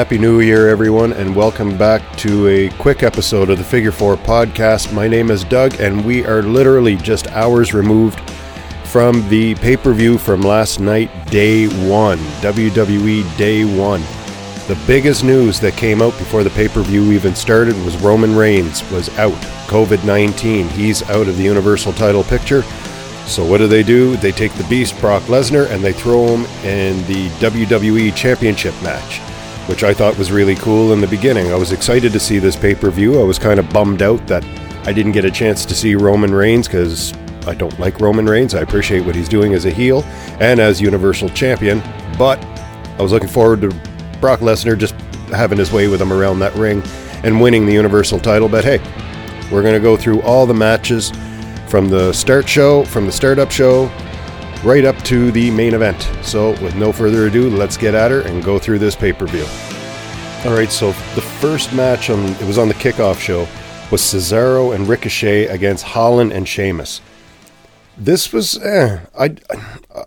Happy 0.00 0.16
New 0.16 0.40
Year, 0.40 0.66
everyone, 0.66 1.12
and 1.12 1.36
welcome 1.36 1.76
back 1.76 2.00
to 2.16 2.48
a 2.48 2.70
quick 2.78 3.02
episode 3.02 3.50
of 3.50 3.58
the 3.58 3.64
Figure 3.64 3.92
Four 3.92 4.16
podcast. 4.16 4.94
My 4.94 5.06
name 5.06 5.30
is 5.30 5.44
Doug, 5.44 5.78
and 5.78 6.02
we 6.06 6.24
are 6.24 6.40
literally 6.40 6.96
just 6.96 7.30
hours 7.32 7.74
removed 7.74 8.18
from 8.86 9.28
the 9.28 9.54
pay 9.56 9.76
per 9.76 9.92
view 9.92 10.16
from 10.16 10.40
last 10.40 10.80
night, 10.80 11.10
day 11.26 11.66
one, 11.86 12.16
WWE 12.40 13.36
Day 13.36 13.66
One. 13.78 14.00
The 14.68 14.82
biggest 14.86 15.22
news 15.22 15.60
that 15.60 15.74
came 15.74 16.00
out 16.00 16.16
before 16.16 16.44
the 16.44 16.50
pay 16.50 16.68
per 16.68 16.80
view 16.80 17.12
even 17.12 17.34
started 17.34 17.74
was 17.84 17.98
Roman 17.98 18.34
Reigns 18.34 18.82
was 18.90 19.10
out. 19.18 19.34
COVID 19.68 20.02
19. 20.06 20.66
He's 20.70 21.02
out 21.10 21.28
of 21.28 21.36
the 21.36 21.44
Universal 21.44 21.92
title 21.92 22.24
picture. 22.24 22.62
So, 23.26 23.44
what 23.44 23.58
do 23.58 23.68
they 23.68 23.82
do? 23.82 24.16
They 24.16 24.32
take 24.32 24.54
the 24.54 24.64
beast, 24.64 24.98
Brock 24.98 25.24
Lesnar, 25.24 25.70
and 25.70 25.84
they 25.84 25.92
throw 25.92 26.26
him 26.26 26.46
in 26.64 27.06
the 27.06 27.28
WWE 27.32 28.16
Championship 28.16 28.72
match 28.82 29.20
which 29.70 29.84
I 29.84 29.94
thought 29.94 30.18
was 30.18 30.32
really 30.32 30.56
cool 30.56 30.92
in 30.92 31.00
the 31.00 31.06
beginning. 31.06 31.52
I 31.52 31.54
was 31.54 31.70
excited 31.70 32.12
to 32.12 32.18
see 32.18 32.40
this 32.40 32.56
pay 32.56 32.74
per 32.74 32.90
view. 32.90 33.20
I 33.20 33.22
was 33.22 33.38
kind 33.38 33.60
of 33.60 33.72
bummed 33.72 34.02
out 34.02 34.26
that 34.26 34.44
I 34.84 34.92
didn't 34.92 35.12
get 35.12 35.24
a 35.24 35.30
chance 35.30 35.64
to 35.64 35.76
see 35.76 35.94
Roman 35.94 36.34
Reigns 36.34 36.66
because 36.66 37.16
I 37.46 37.54
don't 37.54 37.78
like 37.78 38.00
Roman 38.00 38.26
Reigns. 38.26 38.52
I 38.56 38.62
appreciate 38.62 39.06
what 39.06 39.14
he's 39.14 39.28
doing 39.28 39.54
as 39.54 39.66
a 39.66 39.70
heel 39.70 40.02
and 40.40 40.58
as 40.58 40.80
Universal 40.80 41.28
Champion, 41.30 41.78
but 42.18 42.44
I 42.98 43.02
was 43.02 43.12
looking 43.12 43.28
forward 43.28 43.60
to 43.60 43.68
Brock 44.20 44.40
Lesnar 44.40 44.76
just 44.76 44.94
having 45.30 45.56
his 45.56 45.70
way 45.70 45.86
with 45.86 46.02
him 46.02 46.12
around 46.12 46.40
that 46.40 46.52
ring 46.56 46.82
and 47.22 47.40
winning 47.40 47.64
the 47.64 47.72
Universal 47.72 48.18
title. 48.18 48.48
But 48.48 48.64
hey, 48.64 48.78
we're 49.52 49.62
going 49.62 49.74
to 49.74 49.80
go 49.80 49.96
through 49.96 50.20
all 50.22 50.46
the 50.46 50.54
matches 50.54 51.12
from 51.68 51.88
the 51.88 52.12
start 52.12 52.48
show, 52.48 52.84
from 52.86 53.06
the 53.06 53.12
startup 53.12 53.52
show, 53.52 53.86
right 54.64 54.84
up 54.84 54.96
to 55.04 55.30
the 55.30 55.50
main 55.50 55.74
event. 55.74 56.00
So, 56.22 56.50
with 56.62 56.74
no 56.76 56.92
further 56.92 57.26
ado, 57.26 57.48
let's 57.50 57.76
get 57.76 57.94
at 57.94 58.10
her 58.10 58.20
and 58.22 58.44
go 58.44 58.58
through 58.58 58.78
this 58.78 58.94
pay 58.94 59.12
per 59.12 59.26
view. 59.26 59.46
All 60.48 60.56
right, 60.56 60.70
so 60.70 60.88
the 61.14 61.22
first 61.22 61.72
match 61.74 62.10
on 62.10 62.20
it 62.20 62.46
was 62.46 62.58
on 62.58 62.68
the 62.68 62.74
kickoff 62.74 63.20
show 63.20 63.46
was 63.90 64.00
Cesaro 64.00 64.74
and 64.74 64.88
Ricochet 64.88 65.46
against 65.46 65.84
Holland 65.84 66.32
and 66.32 66.48
Sheamus. 66.48 67.00
This 67.96 68.32
was 68.32 68.56
eh, 68.62 69.00
I 69.18 69.36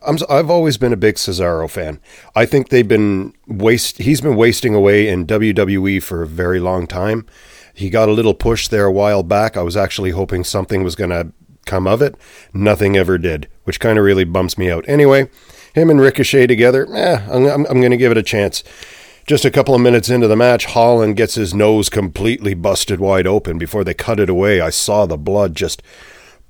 I'm 0.05 0.17
I've 0.29 0.49
always 0.49 0.77
been 0.77 0.93
a 0.93 0.97
big 0.97 1.15
Cesaro 1.15 1.69
fan. 1.69 1.99
I 2.35 2.45
think 2.45 2.69
they've 2.69 2.87
been 2.87 3.33
waste 3.47 3.99
he's 3.99 4.21
been 4.21 4.35
wasting 4.35 4.73
away 4.73 5.07
in 5.07 5.27
WWE 5.27 6.01
for 6.01 6.23
a 6.23 6.27
very 6.27 6.59
long 6.59 6.87
time. 6.87 7.27
He 7.75 7.89
got 7.89 8.09
a 8.09 8.13
little 8.13 8.33
push 8.33 8.67
there 8.67 8.85
a 8.85 8.91
while 8.91 9.23
back. 9.23 9.57
I 9.57 9.61
was 9.61 9.77
actually 9.77 10.11
hoping 10.11 10.43
something 10.43 10.83
was 10.83 10.95
going 10.95 11.09
to 11.09 11.31
come 11.65 11.87
of 11.87 12.01
it. 12.01 12.15
Nothing 12.53 12.97
ever 12.97 13.17
did, 13.17 13.47
which 13.63 13.79
kind 13.79 13.97
of 13.97 14.05
really 14.05 14.23
bumps 14.23 14.57
me 14.57 14.69
out. 14.69 14.85
Anyway, 14.87 15.29
him 15.73 15.89
and 15.89 15.99
Ricochet 15.99 16.47
together, 16.47 16.87
eh, 16.93 17.25
I'm, 17.31 17.45
I'm, 17.45 17.65
I'm 17.65 17.79
going 17.79 17.91
to 17.91 17.97
give 17.97 18.11
it 18.11 18.17
a 18.17 18.23
chance. 18.23 18.63
Just 19.25 19.45
a 19.45 19.51
couple 19.51 19.73
of 19.73 19.81
minutes 19.81 20.09
into 20.09 20.27
the 20.27 20.35
match, 20.35 20.65
Holland 20.65 21.15
gets 21.15 21.35
his 21.35 21.53
nose 21.53 21.89
completely 21.89 22.53
busted 22.53 22.99
wide 22.99 23.25
open. 23.25 23.57
Before 23.57 23.83
they 23.83 23.93
cut 23.93 24.19
it 24.19 24.29
away, 24.29 24.59
I 24.59 24.69
saw 24.69 25.05
the 25.05 25.17
blood 25.17 25.55
just 25.55 25.81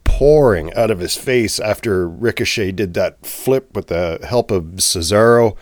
pouring 0.03 0.73
out 0.73 0.91
of 0.91 0.99
his 0.99 1.15
face 1.15 1.59
after 1.59 2.07
Ricochet 2.07 2.71
did 2.71 2.93
that 2.95 3.25
flip 3.25 3.75
with 3.75 3.87
the 3.87 4.19
help 4.27 4.51
of 4.51 4.63
Cesaro 4.77 5.55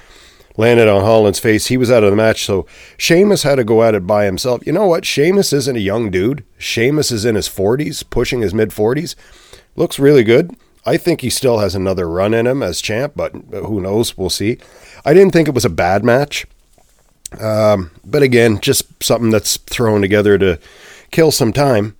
landed 0.57 0.88
on 0.88 1.02
Holland's 1.02 1.39
face. 1.39 1.67
He 1.67 1.77
was 1.77 1.91
out 1.91 2.03
of 2.03 2.11
the 2.11 2.16
match, 2.16 2.45
so 2.45 2.66
Sheamus 2.97 3.44
had 3.44 3.55
to 3.55 3.63
go 3.63 3.83
at 3.83 3.95
it 3.95 4.05
by 4.05 4.25
himself. 4.25 4.66
You 4.66 4.73
know 4.73 4.88
what? 4.88 5.05
Sheamus 5.05 5.53
isn't 5.53 5.75
a 5.75 5.80
young 5.80 6.11
dude. 6.11 6.44
Sheamus 6.57 7.11
is 7.11 7.25
in 7.25 7.35
his 7.35 7.47
40s, 7.47 8.03
pushing 8.09 8.41
his 8.41 8.53
mid 8.53 8.69
40s. 8.69 9.16
Looks 9.75 9.99
really 9.99 10.23
good. 10.23 10.55
I 10.85 10.97
think 10.97 11.22
he 11.22 11.29
still 11.29 11.59
has 11.59 11.75
another 11.75 12.09
run 12.09 12.33
in 12.33 12.47
him 12.47 12.63
as 12.63 12.81
champ, 12.81 13.13
but 13.16 13.33
who 13.52 13.81
knows? 13.81 14.17
We'll 14.17 14.29
see. 14.29 14.57
I 15.05 15.13
didn't 15.13 15.33
think 15.33 15.47
it 15.47 15.53
was 15.53 15.66
a 15.66 15.69
bad 15.69 16.03
match. 16.03 16.45
Um, 17.39 17.91
but 18.03 18.23
again, 18.23 18.59
just 18.59 19.01
something 19.01 19.29
that's 19.29 19.57
thrown 19.57 20.01
together 20.01 20.38
to 20.38 20.59
kill 21.12 21.31
some 21.31 21.53
time. 21.53 21.95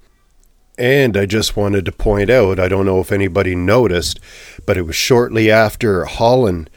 And 0.78 1.16
I 1.16 1.26
just 1.26 1.56
wanted 1.56 1.86
to 1.86 1.92
point 1.92 2.30
out 2.30 2.60
I 2.60 2.68
don't 2.68 2.86
know 2.86 3.00
if 3.00 3.12
anybody 3.12 3.56
noticed, 3.56 4.20
but 4.66 4.78
it 4.78 4.84
was 4.84 4.96
shortly 4.96 5.52
after 5.52 6.06
Holland 6.06 6.70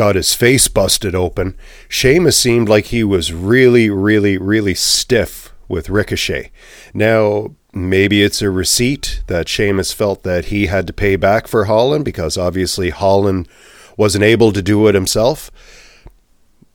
got 0.00 0.14
his 0.14 0.32
face 0.32 0.66
busted 0.66 1.14
open. 1.14 1.54
Sheamus 1.86 2.34
seemed 2.34 2.70
like 2.70 2.86
he 2.86 3.04
was 3.04 3.34
really, 3.34 3.90
really, 3.90 4.38
really 4.38 4.74
stiff 4.74 5.52
with 5.68 5.90
Ricochet. 5.90 6.50
Now, 6.94 7.54
maybe 7.74 8.22
it's 8.22 8.40
a 8.40 8.48
receipt 8.48 9.22
that 9.26 9.46
Sheamus 9.46 9.92
felt 9.92 10.22
that 10.22 10.46
he 10.46 10.68
had 10.68 10.86
to 10.86 10.94
pay 10.94 11.16
back 11.16 11.46
for 11.46 11.66
Holland 11.66 12.06
because 12.06 12.38
obviously 12.38 12.88
Holland 12.88 13.46
wasn't 13.94 14.24
able 14.24 14.54
to 14.54 14.62
do 14.62 14.88
it 14.88 14.94
himself. 14.94 15.50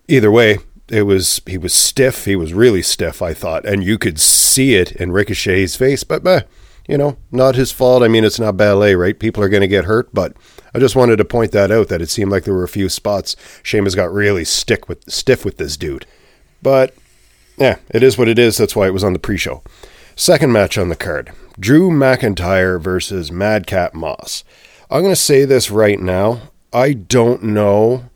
Either 0.07 0.29
way, 0.29 0.59
it 0.87 1.01
was 1.01 1.41
he 1.47 1.57
was 1.57 1.73
stiff. 1.73 2.25
He 2.25 2.35
was 2.35 2.53
really 2.53 2.83
stiff, 2.83 3.23
I 3.23 3.33
thought, 3.33 3.65
and 3.65 3.83
you 3.83 3.97
could 3.97 4.19
see 4.19 4.75
it 4.75 4.91
in 4.91 5.11
Ricochet's 5.11 5.75
face. 5.75 6.03
But 6.03 6.23
meh, 6.23 6.41
you 6.87 6.99
know, 6.99 7.17
not 7.31 7.55
his 7.55 7.71
fault. 7.71 8.03
I 8.03 8.07
mean, 8.07 8.23
it's 8.23 8.39
not 8.39 8.55
ballet, 8.55 8.93
right? 8.93 9.17
People 9.17 9.41
are 9.41 9.49
going 9.49 9.61
to 9.61 9.67
get 9.67 9.85
hurt, 9.85 10.13
but 10.13 10.37
I 10.75 10.79
just 10.79 10.95
wanted 10.97 11.15
to 11.15 11.25
point 11.25 11.53
that 11.53 11.71
out 11.71 11.87
that 11.87 12.01
it 12.01 12.09
seemed 12.09 12.31
like 12.31 12.43
there 12.43 12.53
were 12.53 12.65
a 12.65 12.67
few 12.67 12.89
spots 12.89 13.37
Sheamus 13.63 13.95
got 13.95 14.11
really 14.11 14.43
stick 14.43 14.89
with 14.89 15.09
stiff 15.09 15.45
with 15.45 15.55
this 15.55 15.77
dude. 15.77 16.05
But 16.61 16.93
yeah, 17.55 17.77
it 17.91 18.03
is 18.03 18.17
what 18.17 18.27
it 18.27 18.37
is. 18.37 18.57
That's 18.57 18.75
why 18.75 18.87
it 18.87 18.93
was 18.93 19.03
on 19.03 19.13
the 19.13 19.19
pre-show. 19.19 19.63
Second 20.17 20.51
match 20.51 20.77
on 20.77 20.89
the 20.89 20.97
card: 20.97 21.31
Drew 21.57 21.91
McIntyre 21.91 22.77
versus 22.81 23.31
Madcap 23.31 23.93
Moss. 23.93 24.43
I'm 24.91 25.01
going 25.01 25.13
to 25.13 25.15
say 25.15 25.45
this 25.45 25.71
right 25.71 25.97
now. 25.97 26.41
I 26.73 26.91
don't 26.91 27.43
know 27.43 28.09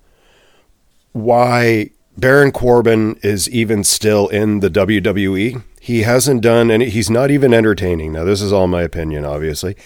why 1.13 1.91
Baron 2.17 2.51
Corbin 2.51 3.17
is 3.23 3.49
even 3.49 3.85
still 3.85 4.27
in 4.27 4.59
the 4.59 4.69
WWE. 4.69 5.63
He 5.79 6.01
hasn't 6.01 6.41
done 6.41 6.69
any, 6.69 6.89
he's 6.89 7.09
not 7.09 7.31
even 7.31 7.53
entertaining. 7.53 8.11
Now, 8.11 8.25
this 8.25 8.41
is 8.41 8.51
all 8.51 8.67
my 8.67 8.81
opinion, 8.81 9.23
obviously. 9.23 9.77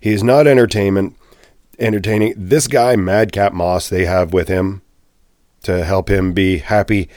He's 0.00 0.22
not 0.22 0.46
entertainment 0.46 1.14
entertaining. 1.78 2.34
This 2.36 2.66
guy, 2.66 2.96
Madcap 2.96 3.52
Moss, 3.52 3.88
they 3.88 4.04
have 4.04 4.32
with 4.32 4.48
him 4.48 4.82
to 5.62 5.84
help 5.84 6.10
him 6.10 6.32
be 6.32 6.58
happy. 6.58 7.08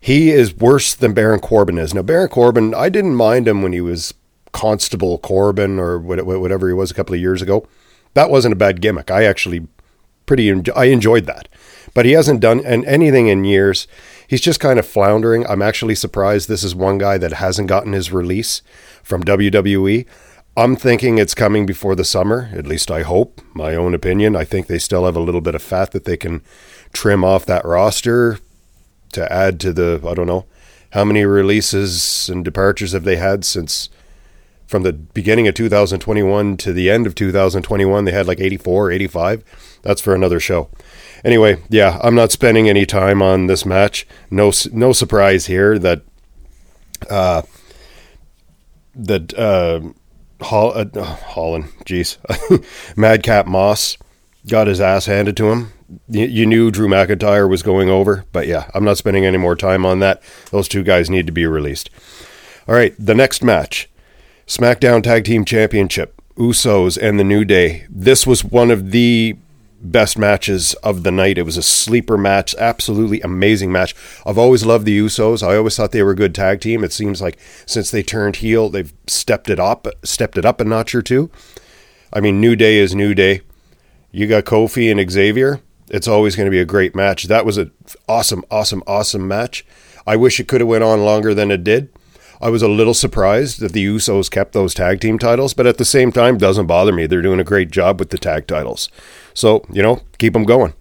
He 0.00 0.30
is 0.30 0.56
worse 0.56 0.94
than 0.94 1.12
Baron 1.12 1.40
Corbin 1.40 1.78
is. 1.78 1.94
Now, 1.94 2.02
Baron 2.02 2.28
Corbin, 2.28 2.74
I 2.74 2.88
didn't 2.88 3.14
mind 3.14 3.46
him 3.46 3.62
when 3.62 3.72
he 3.72 3.80
was 3.80 4.14
Constable 4.52 5.18
Corbin 5.18 5.78
or 5.78 5.98
whatever 5.98 6.68
he 6.68 6.74
was 6.74 6.90
a 6.90 6.94
couple 6.94 7.14
of 7.14 7.20
years 7.20 7.40
ago. 7.40 7.66
That 8.14 8.30
wasn't 8.30 8.52
a 8.52 8.56
bad 8.56 8.80
gimmick. 8.80 9.10
I 9.10 9.24
actually 9.24 9.66
pretty 10.26 10.50
I 10.74 10.84
enjoyed 10.86 11.26
that. 11.26 11.48
But 11.94 12.06
he 12.06 12.12
hasn't 12.12 12.40
done 12.40 12.64
anything 12.64 13.28
in 13.28 13.44
years. 13.44 13.86
He's 14.26 14.40
just 14.40 14.60
kind 14.60 14.78
of 14.78 14.86
floundering. 14.86 15.46
I'm 15.46 15.62
actually 15.62 15.94
surprised 15.94 16.48
this 16.48 16.64
is 16.64 16.74
one 16.74 16.98
guy 16.98 17.18
that 17.18 17.34
hasn't 17.34 17.68
gotten 17.68 17.92
his 17.92 18.10
release 18.10 18.62
from 19.02 19.24
WWE. 19.24 20.06
I'm 20.54 20.76
thinking 20.76 21.16
it's 21.16 21.34
coming 21.34 21.64
before 21.64 21.94
the 21.94 22.04
summer, 22.04 22.50
at 22.52 22.66
least 22.66 22.90
I 22.90 23.02
hope. 23.02 23.40
My 23.54 23.74
own 23.74 23.94
opinion. 23.94 24.36
I 24.36 24.44
think 24.44 24.66
they 24.66 24.78
still 24.78 25.06
have 25.06 25.16
a 25.16 25.20
little 25.20 25.40
bit 25.40 25.54
of 25.54 25.62
fat 25.62 25.92
that 25.92 26.04
they 26.04 26.16
can 26.16 26.42
trim 26.92 27.24
off 27.24 27.46
that 27.46 27.64
roster 27.64 28.38
to 29.12 29.32
add 29.32 29.58
to 29.60 29.72
the, 29.72 30.02
I 30.06 30.12
don't 30.12 30.26
know, 30.26 30.44
how 30.90 31.04
many 31.04 31.24
releases 31.24 32.28
and 32.28 32.44
departures 32.44 32.92
have 32.92 33.04
they 33.04 33.16
had 33.16 33.46
since 33.46 33.88
from 34.66 34.82
the 34.82 34.92
beginning 34.92 35.48
of 35.48 35.54
2021 35.54 36.58
to 36.58 36.72
the 36.74 36.90
end 36.90 37.06
of 37.06 37.14
2021? 37.14 38.04
They 38.04 38.12
had 38.12 38.26
like 38.26 38.40
84, 38.40 38.90
85. 38.90 39.78
That's 39.80 40.02
for 40.02 40.14
another 40.14 40.38
show. 40.38 40.68
Anyway, 41.24 41.62
yeah, 41.70 41.98
I'm 42.02 42.14
not 42.14 42.30
spending 42.30 42.68
any 42.68 42.84
time 42.84 43.22
on 43.22 43.46
this 43.46 43.64
match. 43.64 44.06
No, 44.30 44.52
no 44.70 44.92
surprise 44.92 45.46
here 45.46 45.78
that 45.78 46.02
uh, 47.08 47.42
that 48.94 49.32
uh, 49.34 49.80
Hall, 50.42 50.72
uh, 50.74 51.04
Holland, 51.04 51.64
jeez, 51.84 52.18
Madcap 52.96 53.46
Moss 53.46 53.96
got 54.48 54.66
his 54.66 54.80
ass 54.80 55.06
handed 55.06 55.36
to 55.36 55.50
him. 55.50 55.72
You, 56.08 56.26
you 56.26 56.46
knew 56.46 56.70
Drew 56.70 56.88
McIntyre 56.88 57.48
was 57.48 57.62
going 57.62 57.88
over, 57.88 58.24
but 58.32 58.46
yeah, 58.46 58.70
I'm 58.74 58.84
not 58.84 58.98
spending 58.98 59.24
any 59.24 59.38
more 59.38 59.56
time 59.56 59.84
on 59.84 60.00
that. 60.00 60.22
Those 60.50 60.68
two 60.68 60.82
guys 60.82 61.10
need 61.10 61.26
to 61.26 61.32
be 61.32 61.46
released. 61.46 61.90
All 62.66 62.74
right, 62.74 62.94
the 62.98 63.14
next 63.14 63.42
match 63.42 63.88
SmackDown 64.46 65.02
Tag 65.02 65.24
Team 65.24 65.44
Championship, 65.44 66.20
Usos 66.36 66.98
and 67.00 67.18
the 67.18 67.24
New 67.24 67.44
Day. 67.44 67.86
This 67.88 68.26
was 68.26 68.44
one 68.44 68.70
of 68.70 68.90
the 68.90 69.36
best 69.82 70.16
matches 70.16 70.74
of 70.74 71.02
the 71.02 71.10
night. 71.10 71.38
It 71.38 71.42
was 71.42 71.56
a 71.56 71.62
sleeper 71.62 72.16
match, 72.16 72.54
absolutely 72.58 73.20
amazing 73.20 73.72
match. 73.72 73.94
I've 74.24 74.38
always 74.38 74.64
loved 74.64 74.86
the 74.86 74.98
Usos. 74.98 75.42
I 75.46 75.56
always 75.56 75.76
thought 75.76 75.92
they 75.92 76.02
were 76.02 76.12
a 76.12 76.16
good 76.16 76.34
tag 76.34 76.60
team. 76.60 76.84
It 76.84 76.92
seems 76.92 77.20
like 77.20 77.38
since 77.66 77.90
they 77.90 78.02
turned 78.02 78.36
heel, 78.36 78.68
they've 78.68 78.92
stepped 79.06 79.50
it 79.50 79.58
up, 79.58 79.86
stepped 80.04 80.38
it 80.38 80.44
up 80.44 80.60
a 80.60 80.64
notch 80.64 80.94
or 80.94 81.02
two. 81.02 81.30
I 82.12 82.20
mean, 82.20 82.40
New 82.40 82.56
Day 82.56 82.78
is 82.78 82.94
New 82.94 83.14
Day. 83.14 83.40
You 84.12 84.26
got 84.26 84.44
Kofi 84.44 84.90
and 84.90 85.10
Xavier. 85.10 85.60
It's 85.88 86.08
always 86.08 86.36
going 86.36 86.46
to 86.46 86.50
be 86.50 86.60
a 86.60 86.64
great 86.64 86.94
match. 86.94 87.24
That 87.24 87.44
was 87.44 87.58
an 87.58 87.72
awesome, 88.08 88.44
awesome, 88.50 88.82
awesome 88.86 89.26
match. 89.26 89.64
I 90.06 90.16
wish 90.16 90.38
it 90.38 90.48
could 90.48 90.60
have 90.60 90.68
went 90.68 90.84
on 90.84 91.04
longer 91.04 91.34
than 91.34 91.50
it 91.50 91.64
did. 91.64 91.88
I 92.40 92.50
was 92.50 92.62
a 92.62 92.68
little 92.68 92.94
surprised 92.94 93.60
that 93.60 93.72
the 93.72 93.86
Usos 93.86 94.28
kept 94.28 94.52
those 94.52 94.74
tag 94.74 95.00
team 95.00 95.16
titles, 95.16 95.54
but 95.54 95.66
at 95.66 95.78
the 95.78 95.84
same 95.84 96.10
time, 96.10 96.38
doesn't 96.38 96.66
bother 96.66 96.92
me. 96.92 97.06
They're 97.06 97.22
doing 97.22 97.38
a 97.38 97.44
great 97.44 97.70
job 97.70 98.00
with 98.00 98.10
the 98.10 98.18
tag 98.18 98.48
titles. 98.48 98.88
So, 99.34 99.64
you 99.70 99.82
know, 99.82 100.02
keep 100.18 100.32
them 100.32 100.44
going. 100.44 100.74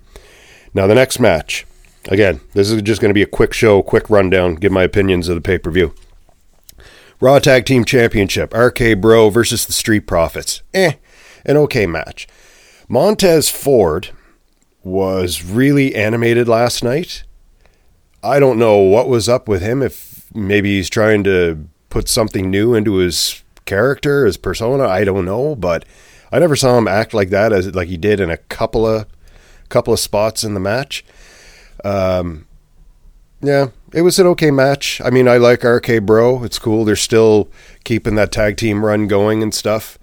Now, 0.74 0.88
the 0.88 0.96
next 0.96 1.20
match 1.20 1.66
Again, 2.10 2.42
this 2.54 2.72
is 2.72 2.82
just 2.82 3.00
going 3.00 3.10
to 3.10 3.14
be 3.14 3.22
a 3.22 3.28
quick 3.28 3.54
show, 3.54 3.84
quick 3.84 4.10
rundown, 4.10 4.56
give 4.56 4.72
my 4.72 4.84
opinions 4.84 5.30
of 5.30 5.36
the 5.36 5.42
pay 5.42 5.58
per 5.58 5.70
view. 5.70 5.94
Raw 7.20 7.38
Tag 7.38 7.66
Team 7.66 7.86
Championship, 7.86 8.54
RK 8.54 9.00
Bro 9.00 9.30
versus 9.30 9.66
the 9.66 9.74
Street 9.74 10.08
Profits. 10.08 10.64
Eh, 10.74 10.94
an 11.46 11.58
okay 11.58 11.86
match. 11.86 12.28
Montez 12.88 13.50
Ford 13.50 14.10
was 14.84 15.44
really 15.44 15.94
animated 15.94 16.48
last 16.48 16.84
night. 16.84 17.24
I 18.24 18.40
don't 18.40 18.58
know 18.58 18.78
what 18.78 19.08
was 19.08 19.30
up 19.30 19.48
with 19.48 19.62
him, 19.62 19.84
if 19.84 20.26
maybe 20.34 20.78
he's 20.78 20.90
trying 20.90 21.24
to 21.26 21.68
put 21.90 22.08
something 22.10 22.50
new 22.50 22.74
into 22.74 22.96
his 22.96 23.44
character, 23.66 24.26
his 24.26 24.38
persona, 24.38 24.88
I 24.88 25.04
don't 25.04 25.26
know, 25.26 25.56
but 25.56 25.86
I 26.32 26.40
never 26.40 26.56
saw 26.56 26.78
him 26.78 26.88
act 26.88 27.14
like 27.14 27.30
that 27.30 27.52
as 27.52 27.74
like 27.76 27.90
he 27.90 27.98
did 27.98 28.20
in 28.20 28.30
a 28.30 28.38
couple 28.38 28.86
of 28.86 29.06
couple 29.70 29.94
of 29.94 30.00
spots 30.00 30.44
in 30.44 30.54
the 30.54 30.60
match. 30.60 31.04
Um, 31.84 32.48
yeah, 33.42 33.68
it 33.94 34.02
was 34.02 34.20
an 34.20 34.28
okay 34.28 34.52
match. 34.52 35.02
I 35.04 35.10
mean, 35.10 35.28
I 35.28 35.38
like 35.38 35.64
RK 35.64 36.04
Bro. 36.04 36.44
It's 36.44 36.60
cool. 36.60 36.86
They're 36.86 36.96
still 36.96 37.50
keeping 37.84 38.16
that 38.16 38.32
tag 38.32 38.58
team 38.58 38.86
run 38.86 39.08
going 39.08 39.42
and 39.42 39.54
stuff. 39.54 39.98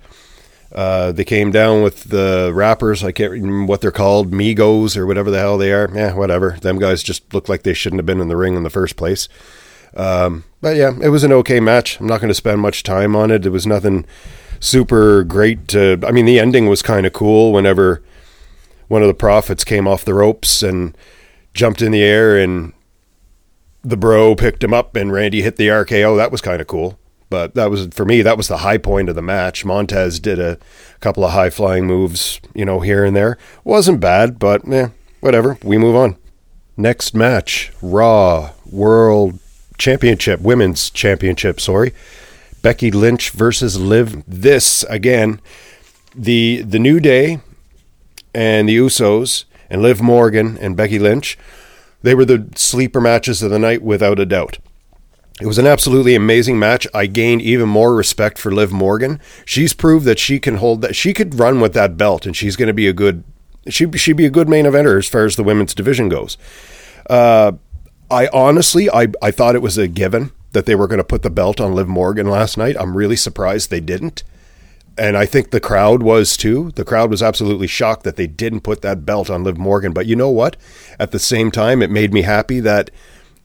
Uh, 0.72 1.12
they 1.12 1.24
came 1.24 1.50
down 1.50 1.82
with 1.82 2.04
the 2.04 2.50
rappers. 2.54 3.02
I 3.02 3.12
can't 3.12 3.32
remember 3.32 3.64
what 3.64 3.80
they're 3.80 3.90
called, 3.90 4.32
Migos 4.32 4.96
or 4.96 5.06
whatever 5.06 5.30
the 5.30 5.38
hell 5.38 5.56
they 5.56 5.72
are. 5.72 5.88
Yeah, 5.94 6.14
whatever. 6.14 6.58
Them 6.60 6.78
guys 6.78 7.02
just 7.02 7.32
look 7.32 7.48
like 7.48 7.62
they 7.62 7.72
shouldn't 7.72 7.98
have 7.98 8.06
been 8.06 8.20
in 8.20 8.28
the 8.28 8.36
ring 8.36 8.54
in 8.54 8.64
the 8.64 8.70
first 8.70 8.96
place. 8.96 9.28
Um, 9.96 10.44
but 10.60 10.76
yeah, 10.76 10.92
it 11.02 11.08
was 11.08 11.24
an 11.24 11.32
okay 11.32 11.60
match. 11.60 11.98
I'm 11.98 12.06
not 12.06 12.20
going 12.20 12.28
to 12.28 12.34
spend 12.34 12.60
much 12.60 12.82
time 12.82 13.16
on 13.16 13.30
it. 13.30 13.46
It 13.46 13.50
was 13.50 13.66
nothing 13.66 14.04
super 14.60 15.24
great. 15.24 15.68
To, 15.68 16.00
I 16.06 16.10
mean, 16.10 16.26
the 16.26 16.38
ending 16.38 16.68
was 16.68 16.82
kind 16.82 17.06
of 17.06 17.12
cool 17.12 17.52
whenever 17.52 18.02
one 18.88 19.02
of 19.02 19.08
the 19.08 19.14
Profits 19.14 19.64
came 19.64 19.86
off 19.86 20.04
the 20.04 20.14
ropes 20.14 20.62
and 20.62 20.96
jumped 21.54 21.82
in 21.82 21.92
the 21.92 22.02
air 22.02 22.38
and 22.38 22.72
the 23.82 23.96
bro 23.96 24.34
picked 24.34 24.62
him 24.64 24.74
up 24.74 24.96
and 24.96 25.12
Randy 25.12 25.42
hit 25.42 25.56
the 25.56 25.68
RKO. 25.68 26.16
That 26.16 26.32
was 26.32 26.40
kind 26.40 26.60
of 26.60 26.66
cool. 26.66 26.98
But 27.30 27.54
that 27.54 27.70
was 27.70 27.88
for 27.88 28.06
me. 28.06 28.22
That 28.22 28.38
was 28.38 28.48
the 28.48 28.58
high 28.58 28.78
point 28.78 29.08
of 29.08 29.14
the 29.14 29.22
match. 29.22 29.64
Montez 29.64 30.18
did 30.18 30.38
a 30.38 30.58
couple 31.00 31.24
of 31.24 31.32
high 31.32 31.50
flying 31.50 31.86
moves, 31.86 32.40
you 32.54 32.64
know, 32.64 32.80
here 32.80 33.04
and 33.04 33.14
there. 33.14 33.36
wasn't 33.64 34.00
bad, 34.00 34.38
but 34.38 34.66
yeah, 34.66 34.90
whatever. 35.20 35.58
We 35.62 35.76
move 35.76 35.94
on. 35.94 36.16
Next 36.76 37.14
match: 37.14 37.70
Raw 37.82 38.52
World 38.70 39.38
Championship, 39.76 40.40
Women's 40.40 40.88
Championship. 40.88 41.60
Sorry, 41.60 41.92
Becky 42.68 42.90
Lynch 42.90 43.30
versus 43.30 43.80
Liv. 43.80 44.22
This 44.28 44.82
again, 44.90 45.40
the 46.14 46.60
the 46.60 46.78
New 46.78 47.00
Day 47.00 47.40
and 48.34 48.68
the 48.68 48.76
Usos 48.76 49.46
and 49.70 49.80
Liv 49.80 50.02
Morgan 50.02 50.58
and 50.58 50.76
Becky 50.76 50.98
Lynch 50.98 51.38
they 52.02 52.14
were 52.14 52.26
the 52.26 52.46
sleeper 52.56 53.00
matches 53.00 53.42
of 53.42 53.50
the 53.50 53.58
night 53.58 53.80
without 53.80 54.18
a 54.18 54.26
doubt. 54.26 54.58
It 55.40 55.46
was 55.46 55.56
an 55.56 55.66
absolutely 55.66 56.14
amazing 56.14 56.58
match. 56.58 56.86
I 56.92 57.06
gained 57.06 57.40
even 57.40 57.70
more 57.70 57.94
respect 57.94 58.36
for 58.36 58.52
Liv 58.52 58.70
Morgan. 58.70 59.18
She's 59.46 59.72
proved 59.72 60.04
that 60.04 60.18
she 60.18 60.38
can 60.38 60.56
hold 60.56 60.82
that. 60.82 60.94
She 60.94 61.14
could 61.14 61.38
run 61.38 61.62
with 61.62 61.72
that 61.72 61.96
belt, 61.96 62.26
and 62.26 62.36
she's 62.36 62.54
going 62.54 62.66
to 62.66 62.74
be 62.74 62.86
a 62.86 62.92
good. 62.92 63.24
She 63.70 63.90
she'd 63.92 64.18
be 64.18 64.26
a 64.26 64.30
good 64.30 64.46
main 64.50 64.66
eventer 64.66 64.98
as 64.98 65.08
far 65.08 65.24
as 65.24 65.36
the 65.36 65.42
women's 65.42 65.72
division 65.72 66.10
goes. 66.10 66.36
Uh, 67.08 67.52
I 68.10 68.28
honestly, 68.30 68.90
I 68.90 69.08
I 69.22 69.30
thought 69.30 69.54
it 69.54 69.62
was 69.62 69.78
a 69.78 69.88
given 69.88 70.32
that 70.52 70.66
they 70.66 70.74
were 70.74 70.86
going 70.86 70.98
to 70.98 71.04
put 71.04 71.22
the 71.22 71.30
belt 71.30 71.60
on 71.60 71.74
Liv 71.74 71.88
Morgan 71.88 72.28
last 72.28 72.56
night. 72.56 72.76
I'm 72.78 72.96
really 72.96 73.16
surprised 73.16 73.70
they 73.70 73.80
didn't 73.80 74.22
and 74.98 75.16
I 75.16 75.26
think 75.26 75.50
the 75.50 75.60
crowd 75.60 76.02
was 76.02 76.36
too. 76.36 76.72
The 76.74 76.84
crowd 76.84 77.10
was 77.10 77.22
absolutely 77.22 77.68
shocked 77.68 78.02
that 78.02 78.16
they 78.16 78.26
didn't 78.26 78.62
put 78.62 78.82
that 78.82 79.06
belt 79.06 79.30
on 79.30 79.44
Liv 79.44 79.56
Morgan. 79.56 79.92
But 79.92 80.06
you 80.06 80.16
know 80.16 80.28
what? 80.28 80.56
At 80.98 81.12
the 81.12 81.20
same 81.20 81.52
time, 81.52 81.80
it 81.80 81.90
made 81.90 82.12
me 82.12 82.22
happy 82.22 82.58
that 82.60 82.90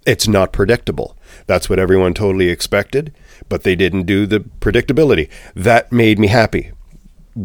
it's 0.05 0.27
not 0.27 0.51
predictable. 0.51 1.15
That's 1.45 1.69
what 1.69 1.79
everyone 1.79 2.15
totally 2.15 2.50
expected, 2.50 3.13
but 3.50 3.63
they 3.63 3.75
didn't 3.75 4.03
do 4.03 4.25
the 4.25 4.39
predictability. 4.39 5.29
That 5.55 5.91
made 5.91 6.17
me 6.17 6.27
happy. 6.27 6.71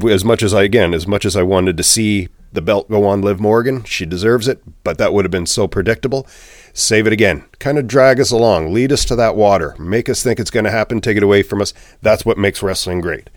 As 0.09 0.25
much 0.25 0.43
as 0.43 0.55
I, 0.55 0.63
again, 0.63 0.95
as 0.95 1.07
much 1.07 1.27
as 1.27 1.37
I 1.37 1.43
wanted 1.43 1.77
to 1.77 1.83
see 1.83 2.29
the 2.53 2.63
belt 2.63 2.91
go 2.91 3.05
on 3.05 3.23
Liv 3.23 3.41
Morgan, 3.41 3.85
she 3.85 4.07
deserves 4.07 4.49
it, 4.49 4.63
but 4.85 4.99
that 4.99 5.13
would 5.13 5.25
have 5.25 5.33
been 5.33 5.47
so 5.47 5.69
predictable. 5.69 6.27
Save 6.73 7.07
it 7.07 7.13
again. 7.13 7.45
Kind 7.59 7.79
of 7.79 7.87
drag 7.87 8.21
us 8.21 8.31
along, 8.31 8.73
lead 8.73 8.93
us 8.93 9.05
to 9.07 9.17
that 9.17 9.37
water, 9.37 9.75
make 9.79 10.09
us 10.09 10.23
think 10.23 10.39
it's 10.39 10.51
going 10.51 10.65
to 10.65 10.71
happen, 10.71 11.01
take 11.01 11.17
it 11.17 11.23
away 11.23 11.43
from 11.43 11.61
us. 11.61 11.75
That's 12.03 12.25
what 12.25 12.39
makes 12.39 12.63
wrestling 12.63 13.01
great. 13.01 13.31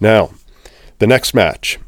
Now, 0.00 0.32
the 0.98 1.06
next 1.06 1.34
match 1.34 1.78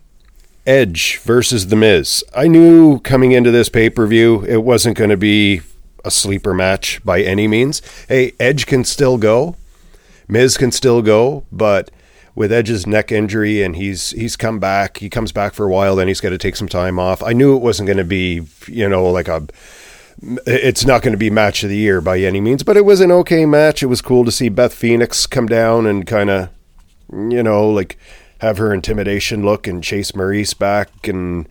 Edge 0.66 1.19
versus 1.19 1.66
The 1.66 1.76
Miz. 1.76 2.25
I 2.34 2.49
knew 2.49 2.99
coming 3.00 3.32
into 3.32 3.50
this 3.50 3.69
pay 3.69 3.90
per 3.90 4.06
view 4.06 4.44
it 4.44 4.64
wasn't 4.64 4.96
going 4.96 5.10
to 5.10 5.17
be 5.17 5.60
a 6.05 6.10
sleeper 6.10 6.55
match 6.55 7.05
by 7.05 7.20
any 7.20 7.46
means. 7.46 7.82
Hey, 8.08 8.32
Edge 8.40 8.67
can 8.67 8.84
still 8.84 9.19
go, 9.19 9.56
Miz 10.26 10.56
can 10.56 10.72
still 10.72 11.02
go, 11.02 11.44
but 11.52 11.90
with 12.34 12.52
Edge's 12.52 12.86
neck 12.86 13.12
injury 13.12 13.62
and 13.62 13.76
he's 13.76 14.10
he's 14.10 14.36
come 14.36 14.58
back, 14.58 14.98
he 14.98 15.08
comes 15.08 15.32
back 15.32 15.54
for 15.54 15.66
a 15.66 15.70
while, 15.70 15.96
then 15.96 16.08
he's 16.08 16.20
got 16.20 16.31
to 16.31 16.38
take 16.38 16.56
some 16.56 16.69
time 16.69 16.98
off. 16.98 17.22
I 17.22 17.32
knew 17.32 17.56
it 17.56 17.62
wasn't 17.62 17.86
going 17.86 17.98
to 17.98 18.04
be, 18.04 18.42
you 18.66 18.88
know, 18.88 19.04
like 19.06 19.28
a 19.28 19.46
it's 20.46 20.84
not 20.84 21.02
going 21.02 21.12
to 21.12 21.19
be 21.19 21.28
match 21.28 21.64
of 21.64 21.70
the 21.70 21.76
year 21.76 22.00
by 22.00 22.19
any 22.19 22.40
means, 22.40 22.62
but 22.62 22.76
it 22.76 22.84
was 22.84 23.00
an 23.00 23.10
okay 23.10 23.44
match. 23.46 23.82
It 23.82 23.86
was 23.86 24.00
cool 24.00 24.25
to 24.25 24.32
see 24.32 24.48
Beth 24.48 24.72
Phoenix 24.72 25.26
come 25.26 25.46
down 25.46 25.86
and 25.86 26.06
kind 26.06 26.31
of 26.31 26.50
you 27.12 27.42
know, 27.42 27.69
like 27.69 27.98
have 28.40 28.58
her 28.58 28.72
intimidation 28.72 29.44
look 29.44 29.66
and 29.66 29.82
chase 29.82 30.14
Maurice 30.14 30.54
back 30.54 31.06
and 31.06 31.48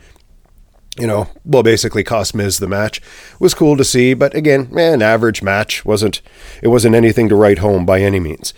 you 1.00 1.08
know, 1.08 1.28
well, 1.44 1.64
basically 1.64 2.04
cost 2.04 2.36
Miz 2.36 2.60
the 2.60 2.68
match. 2.68 3.02
was 3.40 3.56
cool 3.56 3.76
to 3.78 3.84
see, 3.84 4.14
but 4.14 4.36
again, 4.36 4.70
an 4.78 5.02
average 5.02 5.42
match 5.42 5.84
wasn't. 5.84 6.22
It 6.62 6.68
wasn't 6.68 6.96
anything 6.96 7.30
to 7.30 7.36
write 7.36 7.60
home 7.60 7.84
by 7.84 8.00
any 8.02 8.20
means. 8.20 8.54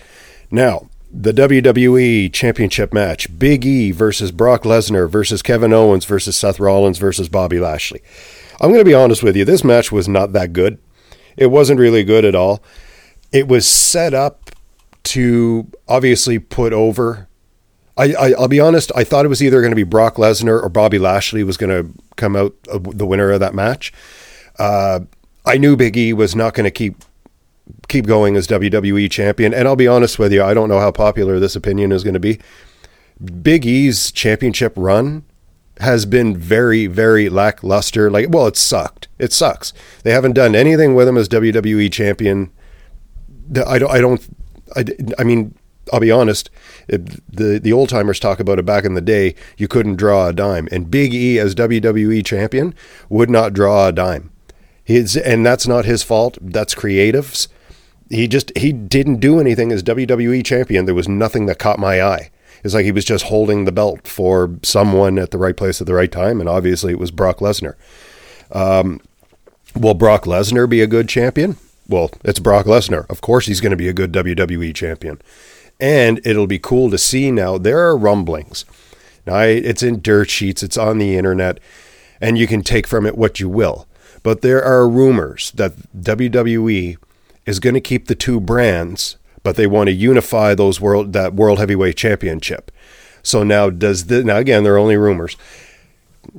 Now, 0.52 0.90
the 1.18 1.32
WWE 1.32 2.32
Championship 2.34 2.94
match: 2.94 3.40
Big 3.40 3.66
E 3.66 3.92
versus 3.92 4.32
Brock 4.32 4.64
Lesnar 4.64 5.10
versus 5.10 5.42
Kevin 5.42 5.74
Owens 5.74 6.06
versus 6.06 6.36
Seth 6.36 6.60
Rollins 6.60 6.98
versus 6.98 7.30
Bobby 7.30 7.60
Lashley. 7.60 8.02
I'm 8.60 8.70
going 8.70 8.82
to 8.82 8.86
be 8.86 8.94
honest 8.94 9.24
with 9.24 9.36
you. 9.36 9.46
This 9.46 9.64
match 9.64 9.92
was 9.92 10.08
not 10.08 10.34
that 10.34 10.54
good. 10.54 10.78
It 11.38 11.48
wasn't 11.48 11.80
really 11.80 12.04
good 12.04 12.26
at 12.26 12.36
all. 12.36 12.64
It 13.32 13.48
was 13.48 13.68
set 13.68 14.14
up 14.14 14.52
to 15.04 15.68
obviously 15.88 16.40
put 16.40 16.74
over. 16.74 17.28
I, 17.98 18.14
I 18.14 18.30
will 18.32 18.48
be 18.48 18.60
honest. 18.60 18.92
I 18.96 19.04
thought 19.04 19.26
it 19.26 19.30
was 19.30 19.42
either 19.42 19.62
going 19.62 19.72
to 19.72 19.76
be 19.76 19.84
Brock 19.84 20.16
Lesnar 20.16 20.62
or 20.62 20.70
Bobby 20.70 21.00
Lashley 21.00 21.44
was 21.44 21.58
going 21.58 21.70
to 21.70 21.94
come 22.18 22.36
out 22.36 22.54
the 22.64 23.06
winner 23.06 23.32
of 23.32 23.40
that 23.40 23.54
match. 23.54 23.94
Uh, 24.60 25.02
I 25.46 25.58
knew 25.58 25.76
Big 25.76 25.96
E 25.96 26.12
was 26.12 26.36
not 26.36 26.54
going 26.54 26.66
to 26.66 26.72
keep 26.72 27.04
keep 27.88 28.06
going 28.06 28.36
as 28.36 28.48
WWE 28.48 29.10
champion, 29.10 29.54
and 29.54 29.68
I'll 29.68 29.76
be 29.76 29.88
honest 29.88 30.20
with 30.20 30.32
you. 30.32 30.44
I 30.44 30.54
don't 30.54 30.70
know 30.70 30.80
how 30.80 30.92
popular 30.92 31.40
this 31.40 31.56
opinion 31.56 31.92
is 31.92 32.04
going 32.04 32.14
to 32.14 32.20
be. 32.20 32.40
Big 33.42 33.66
E's 33.66 34.12
championship 34.12 34.74
run 34.76 35.24
has 35.80 36.06
been 36.06 36.38
very, 36.38 36.88
very 36.88 37.30
lackluster. 37.30 38.10
Like, 38.10 38.28
well, 38.30 38.48
it 38.48 38.58
sucked. 38.58 39.08
It 39.20 39.34
sucks. 39.34 39.74
They 40.04 40.12
haven't 40.12 40.34
done 40.34 40.56
anything 40.56 40.96
with 40.96 41.08
him 41.08 41.18
as 41.18 41.30
WWE 41.30 41.92
champion. 41.92 42.52
I 43.66 43.78
don't. 43.80 43.92
I 43.92 44.00
don't 44.00 44.22
I, 44.76 44.86
I 45.20 45.24
mean, 45.24 45.56
I'll 45.94 46.00
be 46.00 46.12
honest. 46.12 46.50
It, 46.88 47.06
the 47.34 47.60
the 47.60 47.74
old 47.74 47.90
timers 47.90 48.20
talk 48.20 48.40
about 48.40 48.60
it 48.60 48.66
back 48.66 48.86
in 48.86 48.94
the 48.94 49.02
day. 49.02 49.36
You 49.58 49.68
couldn't 49.68 49.98
draw 49.98 50.28
a 50.28 50.34
dime, 50.34 50.68
and 50.72 50.90
Big 50.90 51.14
E 51.14 51.40
as 51.40 51.56
WWE 51.56 52.26
champion 52.26 52.74
would 53.10 53.30
not 53.30 53.54
draw 53.54 53.88
a 53.88 53.92
dime. 53.92 54.32
He's 54.84 55.16
and 55.16 55.46
that's 55.46 55.68
not 55.68 55.86
his 55.86 56.04
fault. 56.04 56.38
That's 56.42 56.76
creatives. 56.76 57.48
He 58.10 58.28
just 58.28 58.56
he 58.58 58.72
didn't 58.72 59.20
do 59.20 59.40
anything 59.40 59.72
as 59.72 59.84
WWE 59.84 60.46
champion. 60.46 60.86
There 60.86 60.96
was 60.96 61.10
nothing 61.10 61.48
that 61.48 61.60
caught 61.60 61.80
my 61.80 62.02
eye. 62.02 62.30
It's 62.64 62.74
like 62.74 62.86
he 62.86 62.92
was 62.92 63.06
just 63.06 63.26
holding 63.26 63.66
the 63.66 63.72
belt 63.72 64.08
for 64.08 64.58
someone 64.64 65.20
at 65.20 65.32
the 65.32 65.38
right 65.38 65.56
place 65.56 65.82
at 65.82 65.88
the 65.88 65.94
right 65.94 66.12
time, 66.12 66.40
and 66.40 66.50
obviously 66.50 66.92
it 66.94 67.00
was 67.00 67.12
Brock 67.12 67.38
Lesnar. 67.38 67.76
Um, 68.52 69.02
will 69.76 69.94
Brock 69.94 70.24
Lesnar 70.24 70.68
be 70.70 70.82
a 70.82 70.88
good 70.88 71.08
champion? 71.08 71.58
well, 71.88 72.12
it's 72.24 72.40
Brock 72.40 72.66
Lesnar. 72.66 73.10
Of 73.10 73.22
course, 73.22 73.46
he's 73.46 73.62
going 73.62 73.72
to 73.72 73.78
be 73.78 73.90
a 73.90 73.94
good 73.94 74.12
WWE 74.12 74.74
champion. 74.74 75.22
And 75.80 76.26
it'll 76.26 76.48
be 76.48 76.60
cool 76.60 76.90
to 76.90 76.98
see 76.98 77.32
now. 77.32 77.58
There 77.58 77.80
are 77.80 77.98
rumblings. 77.98 78.66
Now, 79.26 79.40
it's 79.40 79.84
in 79.84 80.02
dirt 80.02 80.30
sheets, 80.30 80.64
it's 80.64 80.78
on 80.78 81.00
the 81.00 81.18
internet, 81.18 81.60
and 82.22 82.38
you 82.38 82.48
can 82.48 82.62
take 82.62 82.88
from 82.88 83.06
it 83.06 83.18
what 83.18 83.40
you 83.40 83.50
will. 83.50 83.88
But 84.24 84.42
there 84.42 84.64
are 84.64 84.88
rumors 84.88 85.52
that 85.52 85.74
WWE 86.00 86.98
is 87.46 87.60
going 87.60 87.74
to 87.74 87.82
keep 87.82 88.08
the 88.08 88.16
two 88.16 88.40
brands, 88.40 89.18
but 89.44 89.56
they 89.56 89.68
want 89.68 89.88
to 89.88 89.94
unify 89.94 90.56
those 90.56 90.82
world 90.82 91.14
that 91.14 91.34
World 91.34 91.60
Heavyweight 91.60 91.98
Championship. 91.98 92.72
So 93.24 93.44
now 93.44 93.70
does 93.70 94.06
the 94.06 94.24
now 94.24 94.38
again 94.38 94.64
they're 94.64 94.78
only 94.78 94.98
rumors. 94.98 95.38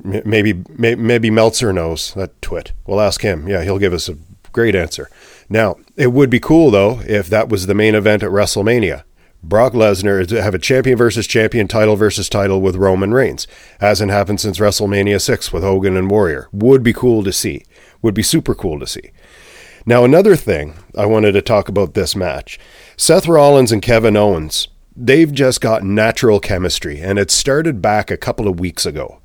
Maybe 0.03 0.63
maybe 0.77 1.29
Meltzer 1.29 1.73
knows 1.73 2.13
that 2.13 2.41
twit. 2.41 2.73
We'll 2.85 3.01
ask 3.01 3.21
him. 3.21 3.47
Yeah, 3.47 3.63
he'll 3.63 3.79
give 3.79 3.93
us 3.93 4.09
a 4.09 4.17
great 4.51 4.75
answer. 4.75 5.09
Now, 5.49 5.77
it 5.95 6.11
would 6.11 6.29
be 6.29 6.39
cool 6.39 6.71
though 6.71 7.01
if 7.05 7.27
that 7.27 7.49
was 7.49 7.65
the 7.65 7.75
main 7.75 7.95
event 7.95 8.23
at 8.23 8.31
WrestleMania. 8.31 9.03
Brock 9.43 9.73
Lesnar 9.73 10.27
to 10.27 10.41
have 10.41 10.55
a 10.55 10.59
champion 10.59 10.97
versus 10.97 11.27
champion 11.27 11.67
title 11.67 11.95
versus 11.95 12.27
title 12.27 12.59
with 12.59 12.75
Roman 12.75 13.13
Reigns. 13.13 13.47
Hasn't 13.79 14.11
happened 14.11 14.41
since 14.41 14.59
WrestleMania 14.59 15.21
6 15.21 15.53
with 15.53 15.63
Hogan 15.63 15.95
and 15.95 16.09
Warrior. 16.09 16.49
Would 16.51 16.83
be 16.83 16.91
cool 16.91 17.23
to 17.23 17.31
see. 17.31 17.63
would 18.01 18.15
be 18.15 18.23
super 18.23 18.55
cool 18.55 18.79
to 18.79 18.87
see. 18.87 19.11
Now, 19.87 20.03
another 20.03 20.35
thing 20.35 20.73
I 20.97 21.05
wanted 21.05 21.31
to 21.31 21.41
talk 21.41 21.69
about 21.69 21.93
this 21.93 22.13
match 22.13 22.59
Seth 22.97 23.25
Rollins 23.25 23.71
and 23.71 23.81
Kevin 23.81 24.17
Owens, 24.17 24.67
they've 24.97 25.31
just 25.31 25.61
got 25.61 25.81
natural 25.81 26.41
chemistry, 26.41 26.99
and 26.99 27.17
it 27.17 27.31
started 27.31 27.81
back 27.81 28.11
a 28.11 28.17
couple 28.17 28.49
of 28.49 28.59
weeks 28.59 28.85
ago 28.85 29.21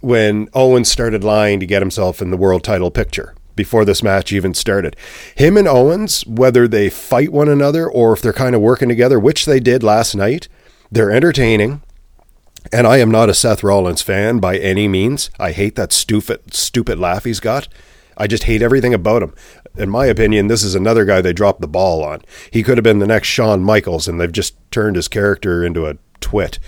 when 0.00 0.48
Owens 0.54 0.90
started 0.90 1.22
lying 1.22 1.60
to 1.60 1.66
get 1.66 1.82
himself 1.82 2.20
in 2.20 2.32
the 2.32 2.36
world 2.36 2.64
title 2.64 2.90
picture 2.90 3.36
before 3.54 3.84
this 3.84 4.02
match 4.02 4.32
even 4.32 4.54
started. 4.54 4.96
Him 5.36 5.56
and 5.56 5.68
Owens, 5.68 6.26
whether 6.26 6.66
they 6.66 6.90
fight 6.90 7.30
one 7.30 7.48
another 7.48 7.88
or 7.88 8.12
if 8.12 8.20
they're 8.20 8.32
kind 8.32 8.56
of 8.56 8.60
working 8.60 8.88
together, 8.88 9.20
which 9.20 9.46
they 9.46 9.60
did 9.60 9.84
last 9.84 10.16
night, 10.16 10.48
they're 10.90 11.12
entertaining. 11.12 11.80
And 12.72 12.88
I 12.88 12.96
am 12.96 13.10
not 13.10 13.28
a 13.28 13.34
Seth 13.34 13.62
Rollins 13.62 14.02
fan 14.02 14.40
by 14.40 14.58
any 14.58 14.88
means. 14.88 15.30
I 15.38 15.52
hate 15.52 15.76
that 15.76 15.92
stupid 15.92 16.54
stupid 16.54 16.98
laugh 16.98 17.22
he's 17.22 17.38
got. 17.40 17.68
I 18.18 18.26
just 18.26 18.44
hate 18.44 18.60
everything 18.60 18.92
about 18.92 19.22
him. 19.22 19.34
In 19.76 19.88
my 19.88 20.06
opinion, 20.06 20.48
this 20.48 20.64
is 20.64 20.74
another 20.74 21.04
guy 21.04 21.20
they 21.20 21.32
dropped 21.32 21.60
the 21.60 21.68
ball 21.68 22.04
on. 22.04 22.22
He 22.50 22.62
could 22.62 22.76
have 22.76 22.84
been 22.84 22.98
the 22.98 23.06
next 23.06 23.28
Shawn 23.28 23.62
Michaels, 23.62 24.08
and 24.08 24.20
they've 24.20 24.30
just 24.30 24.56
turned 24.70 24.96
his 24.96 25.08
character 25.08 25.64
into 25.64 25.86
a 25.86 25.96
twit. 26.20 26.58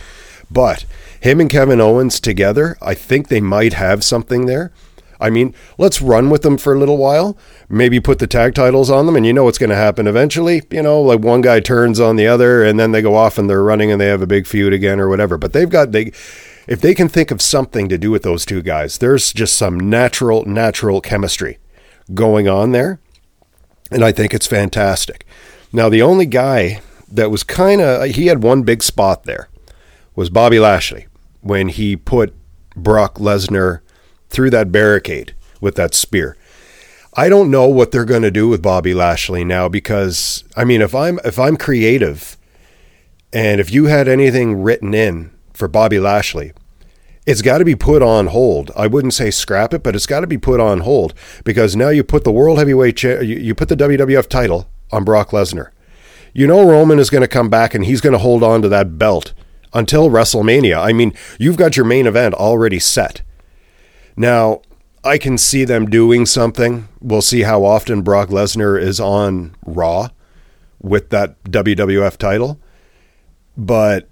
But 0.50 0.86
him 1.20 1.40
and 1.40 1.50
Kevin 1.50 1.80
Owens 1.80 2.20
together, 2.20 2.78
I 2.80 2.94
think 2.94 3.28
they 3.28 3.40
might 3.40 3.74
have 3.74 4.04
something 4.04 4.46
there. 4.46 4.72
I 5.20 5.28
mean, 5.28 5.54
let's 5.76 6.00
run 6.00 6.30
with 6.30 6.42
them 6.42 6.56
for 6.56 6.72
a 6.72 6.78
little 6.78 6.96
while. 6.96 7.36
Maybe 7.68 8.00
put 8.00 8.20
the 8.20 8.26
tag 8.26 8.54
titles 8.54 8.90
on 8.90 9.04
them, 9.04 9.16
and 9.16 9.26
you 9.26 9.34
know 9.34 9.44
what's 9.44 9.58
going 9.58 9.70
to 9.70 9.76
happen 9.76 10.06
eventually. 10.06 10.62
You 10.70 10.82
know, 10.82 11.02
like 11.02 11.20
one 11.20 11.42
guy 11.42 11.60
turns 11.60 12.00
on 12.00 12.16
the 12.16 12.26
other, 12.26 12.64
and 12.64 12.80
then 12.80 12.92
they 12.92 13.02
go 13.02 13.14
off 13.14 13.36
and 13.36 13.50
they're 13.50 13.62
running 13.62 13.92
and 13.92 14.00
they 14.00 14.06
have 14.06 14.22
a 14.22 14.26
big 14.26 14.46
feud 14.46 14.72
again 14.72 14.98
or 14.98 15.08
whatever. 15.08 15.36
But 15.36 15.52
they've 15.52 15.68
got 15.68 15.92
they, 15.92 16.12
if 16.70 16.80
they 16.80 16.94
can 16.94 17.08
think 17.08 17.32
of 17.32 17.42
something 17.42 17.88
to 17.88 17.98
do 17.98 18.12
with 18.12 18.22
those 18.22 18.46
two 18.46 18.62
guys, 18.62 18.98
there's 18.98 19.32
just 19.32 19.56
some 19.56 19.90
natural, 19.90 20.44
natural 20.44 21.00
chemistry 21.00 21.58
going 22.14 22.48
on 22.48 22.70
there, 22.70 23.00
and 23.90 24.04
I 24.04 24.12
think 24.12 24.32
it's 24.32 24.46
fantastic. 24.46 25.26
Now, 25.72 25.88
the 25.88 26.00
only 26.00 26.26
guy 26.26 26.80
that 27.10 27.28
was 27.28 27.42
kind 27.42 27.80
of 27.80 28.10
he 28.10 28.26
had 28.26 28.44
one 28.44 28.62
big 28.62 28.84
spot 28.84 29.24
there 29.24 29.48
was 30.14 30.30
Bobby 30.30 30.60
Lashley 30.60 31.08
when 31.40 31.70
he 31.70 31.96
put 31.96 32.32
Brock 32.76 33.16
Lesnar 33.16 33.80
through 34.28 34.50
that 34.50 34.70
barricade 34.70 35.34
with 35.60 35.74
that 35.74 35.92
spear. 35.92 36.36
I 37.14 37.28
don't 37.28 37.50
know 37.50 37.66
what 37.66 37.90
they're 37.90 38.04
going 38.04 38.22
to 38.22 38.30
do 38.30 38.46
with 38.46 38.62
Bobby 38.62 38.94
Lashley 38.94 39.42
now 39.42 39.68
because 39.68 40.44
I 40.56 40.62
mean 40.62 40.82
if 40.82 40.94
I'm 40.94 41.18
if 41.24 41.36
I'm 41.36 41.56
creative 41.56 42.36
and 43.32 43.60
if 43.60 43.72
you 43.72 43.86
had 43.86 44.06
anything 44.06 44.62
written 44.62 44.94
in 44.94 45.32
for 45.52 45.66
Bobby 45.66 45.98
Lashley, 45.98 46.52
it's 47.26 47.42
got 47.42 47.58
to 47.58 47.64
be 47.64 47.74
put 47.74 48.02
on 48.02 48.28
hold. 48.28 48.70
I 48.76 48.86
wouldn't 48.86 49.14
say 49.14 49.30
scrap 49.30 49.74
it, 49.74 49.82
but 49.82 49.94
it's 49.94 50.06
got 50.06 50.20
to 50.20 50.26
be 50.26 50.38
put 50.38 50.60
on 50.60 50.80
hold 50.80 51.14
because 51.44 51.76
now 51.76 51.90
you 51.90 52.02
put 52.02 52.24
the 52.24 52.32
world 52.32 52.58
heavyweight 52.58 52.96
cha- 52.96 53.20
you, 53.20 53.36
you 53.36 53.54
put 53.54 53.68
the 53.68 53.76
WWF 53.76 54.28
title 54.28 54.68
on 54.90 55.04
Brock 55.04 55.30
Lesnar. 55.30 55.70
You 56.32 56.46
know 56.46 56.68
Roman 56.68 56.98
is 56.98 57.10
going 57.10 57.22
to 57.22 57.28
come 57.28 57.50
back 57.50 57.74
and 57.74 57.84
he's 57.84 58.00
going 58.00 58.12
to 58.12 58.18
hold 58.18 58.42
on 58.42 58.62
to 58.62 58.68
that 58.68 58.98
belt 58.98 59.34
until 59.72 60.10
WrestleMania. 60.10 60.80
I 60.80 60.92
mean, 60.92 61.12
you've 61.38 61.56
got 61.56 61.76
your 61.76 61.86
main 61.86 62.06
event 62.06 62.34
already 62.34 62.78
set. 62.78 63.22
Now, 64.16 64.62
I 65.02 65.18
can 65.18 65.38
see 65.38 65.64
them 65.64 65.88
doing 65.88 66.26
something. 66.26 66.88
We'll 67.00 67.22
see 67.22 67.42
how 67.42 67.64
often 67.64 68.02
Brock 68.02 68.28
Lesnar 68.28 68.80
is 68.80 69.00
on 69.00 69.56
Raw 69.64 70.08
with 70.80 71.10
that 71.10 71.42
WWF 71.44 72.16
title. 72.16 72.60
But 73.56 74.08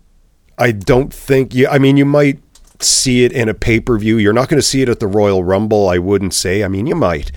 I 0.56 0.72
don't 0.72 1.12
think 1.12 1.54
you, 1.54 1.68
I 1.68 1.78
mean, 1.78 1.96
you 1.96 2.04
might 2.04 2.40
see 2.80 3.24
it 3.24 3.32
in 3.32 3.48
a 3.48 3.54
pay 3.54 3.80
per 3.80 3.98
view. 3.98 4.18
You're 4.18 4.32
not 4.32 4.48
going 4.48 4.58
to 4.58 4.66
see 4.66 4.82
it 4.82 4.88
at 4.88 5.00
the 5.00 5.06
Royal 5.06 5.44
Rumble, 5.44 5.88
I 5.88 5.98
wouldn't 5.98 6.34
say. 6.34 6.62
I 6.62 6.68
mean, 6.68 6.86
you 6.86 6.94
might. 6.94 7.32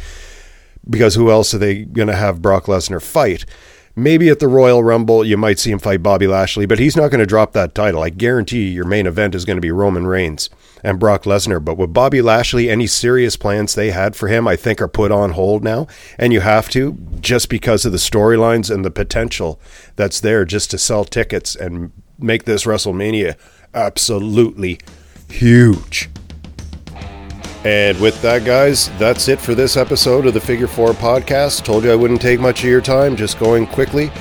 Because 0.90 1.16
who 1.16 1.30
else 1.30 1.54
are 1.54 1.60
they 1.60 1.84
going 1.84 2.08
to 2.08 2.16
have 2.16 2.42
Brock 2.42 2.66
Lesnar 2.66 3.02
fight? 3.02 3.46
Maybe 3.96 4.30
at 4.30 4.40
the 4.40 4.48
Royal 4.48 4.84
Rumble, 4.84 5.26
you 5.26 5.36
might 5.36 5.60
see 5.60 5.70
him 5.70 5.80
fight 5.80 6.02
Bobby 6.02 6.26
Lashley, 6.26 6.66
but 6.66 6.80
he's 6.80 6.96
not 6.96 7.12
going 7.12 7.20
to 7.20 7.26
drop 7.26 7.52
that 7.52 7.76
title. 7.76 8.02
I 8.02 8.10
guarantee 8.10 8.64
you, 8.64 8.72
your 8.72 8.86
main 8.86 9.06
event 9.06 9.36
is 9.36 9.44
going 9.44 9.58
to 9.58 9.62
be 9.62 9.72
Roman 9.72 10.08
Reigns 10.08 10.50
and 10.82 11.00
Brock 11.00 11.24
Lesnar. 11.24 11.64
But 11.64 11.78
with 11.78 11.94
Bobby 11.94 12.22
Lashley, 12.22 12.70
any 12.70 12.88
serious 12.88 13.36
plans 13.36 13.76
they 13.76 13.92
had 13.92 14.16
for 14.16 14.30
him, 14.30 14.48
I 14.48 14.56
think, 14.56 14.82
are 14.82 14.88
put 14.88 15.12
on 15.12 15.32
hold 15.32 15.64
now. 15.64 15.88
And 16.18 16.32
you 16.32 16.40
have 16.40 16.70
to, 16.70 16.94
just 17.20 17.50
because 17.50 17.86
of 17.86 17.92
the 17.92 17.98
storylines 17.98 18.74
and 18.74 18.86
the 18.86 18.92
potential 18.92 19.60
that's 19.98 20.22
there 20.22 20.46
just 20.46 20.72
to 20.72 20.78
sell 20.78 21.04
tickets 21.04 21.56
and 21.56 21.92
make 22.18 22.46
this 22.46 22.64
WrestleMania 22.64 23.36
absolutely 23.74 24.80
huge. 25.32 26.10
And 27.64 28.00
with 28.00 28.20
that, 28.24 28.44
guys, 28.44 28.90
that's 28.98 29.28
it 29.28 29.40
for 29.40 29.54
this 29.54 29.78
episode 29.78 30.26
of 30.26 30.34
the 30.34 30.42
Figure 30.42 30.68
Four 30.68 30.94
podcast. 30.94 31.64
Told 31.64 31.84
you 31.84 31.92
I 31.92 31.96
wouldn't 31.96 32.22
take 32.22 32.40
much 32.40 32.64
of 32.64 32.70
your 32.70 32.82
time, 32.82 33.16
just 33.16 33.40
going 33.40 33.68
quickly 33.68 34.12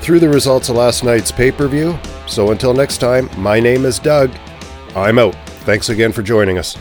through 0.00 0.20
the 0.20 0.28
results 0.28 0.68
of 0.68 0.76
last 0.76 1.02
night's 1.02 1.32
pay 1.32 1.50
per 1.50 1.66
view. 1.66 1.98
So 2.26 2.52
until 2.52 2.72
next 2.72 2.98
time, 2.98 3.28
my 3.36 3.58
name 3.58 3.84
is 3.84 3.98
Doug. 3.98 4.30
I'm 4.94 5.18
out. 5.18 5.34
Thanks 5.64 5.88
again 5.88 6.12
for 6.12 6.22
joining 6.22 6.56
us. 6.56 6.76